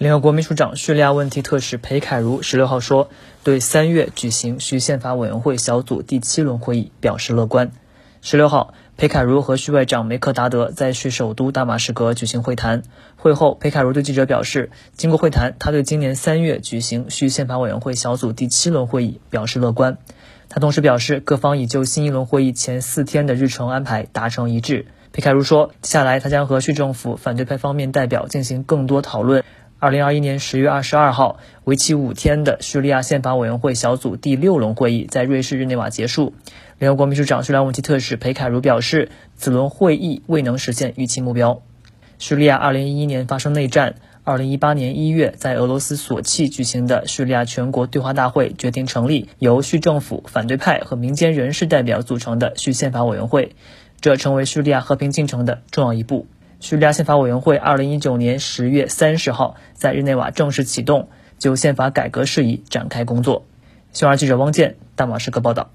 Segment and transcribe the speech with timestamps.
[0.00, 3.10] 联合国秘书长叙利亚问题特使裴凯如十六号说，
[3.44, 7.70] 对三月举行叙宪法委员会小组第七轮会议表示乐观。
[8.22, 12.82] 十六号，裴凯如和叙外长梅克达德在叙首都大马士革举行会谈。
[13.16, 19.98] 会后，裴凯如对记者表示，经过会谈，他对今年三月举行叙宪法委员会小组第七轮会议表示乐观。
[20.48, 24.86] 他同时表示，各方已就新一轮会议前四天的日程安排达成一致。
[25.12, 29.44] 裴凯如说，接下来他将和叙政府反对派方面代表进行更多讨论。
[29.80, 36.34] 二零二一年十月二十二号，为期五天的叙利亚宪法委员会小组第六轮会议在瑞士日内瓦结束。
[36.78, 41.62] 联合国秘书长叙利亚问题特使裴凯如表示，此轮会议未能实现预期目标。
[42.18, 53.56] 叙利亚二零一一年发生内战，二零一八年一月在俄罗斯索契举行的叙利亚全国对话大会决定成立由叙政府、反对派和民间人士代表组成的叙宪法委员会，
[54.02, 56.26] 这成为叙利亚和平进程的重要一步。
[56.60, 63.46] 叙利亚宪法委员会二零一九年十月三十号在日内瓦正式启动，就宪法改革事宜展开工作。
[63.92, 65.70] 新华记者汪建，大马士革报道。